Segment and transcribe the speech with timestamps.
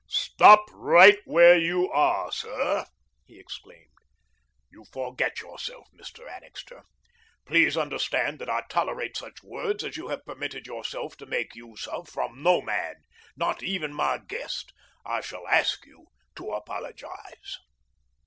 [0.07, 2.87] "Stop right where you are, sir,"
[3.23, 3.93] he exclaimed.
[4.71, 6.27] "You forget yourself, Mr.
[6.27, 6.85] Annixter.
[7.45, 11.85] Please understand that I tolerate such words as you have permitted yourself to make use
[11.85, 12.95] of from no man,
[13.35, 14.73] not even from my guest.
[15.05, 16.07] I shall ask you
[16.37, 17.59] to apologise."